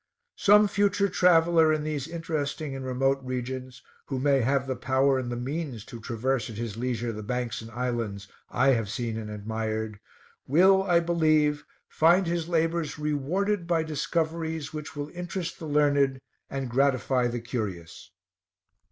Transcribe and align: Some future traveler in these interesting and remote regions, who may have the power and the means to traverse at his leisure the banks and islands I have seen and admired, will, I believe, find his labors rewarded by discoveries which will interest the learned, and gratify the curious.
Some 0.39 0.67
future 0.67 1.07
traveler 1.09 1.71
in 1.71 1.83
these 1.83 2.07
interesting 2.07 2.75
and 2.75 2.83
remote 2.83 3.19
regions, 3.21 3.83
who 4.07 4.17
may 4.17 4.41
have 4.41 4.65
the 4.65 4.75
power 4.75 5.19
and 5.19 5.31
the 5.31 5.35
means 5.35 5.85
to 5.85 5.99
traverse 5.99 6.49
at 6.49 6.55
his 6.57 6.75
leisure 6.75 7.11
the 7.13 7.21
banks 7.21 7.61
and 7.61 7.69
islands 7.69 8.27
I 8.49 8.69
have 8.69 8.89
seen 8.89 9.15
and 9.15 9.29
admired, 9.29 9.99
will, 10.47 10.81
I 10.81 11.01
believe, 11.01 11.65
find 11.87 12.25
his 12.25 12.49
labors 12.49 12.97
rewarded 12.97 13.67
by 13.67 13.83
discoveries 13.83 14.73
which 14.73 14.95
will 14.95 15.09
interest 15.09 15.59
the 15.59 15.67
learned, 15.67 16.19
and 16.49 16.67
gratify 16.67 17.27
the 17.27 17.39
curious. 17.39 18.09